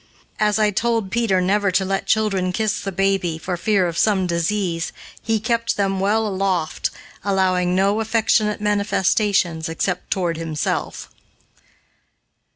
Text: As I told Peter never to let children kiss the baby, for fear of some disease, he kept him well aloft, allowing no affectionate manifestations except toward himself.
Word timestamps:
As 0.39 0.57
I 0.57 0.71
told 0.71 1.11
Peter 1.11 1.39
never 1.41 1.69
to 1.73 1.85
let 1.85 2.07
children 2.07 2.51
kiss 2.51 2.79
the 2.79 2.91
baby, 2.91 3.37
for 3.37 3.55
fear 3.55 3.85
of 3.87 3.99
some 3.99 4.25
disease, 4.25 4.91
he 5.21 5.39
kept 5.39 5.77
him 5.77 5.99
well 5.99 6.25
aloft, 6.25 6.89
allowing 7.23 7.75
no 7.75 7.99
affectionate 8.01 8.59
manifestations 8.59 9.69
except 9.69 10.09
toward 10.09 10.37
himself. 10.37 11.11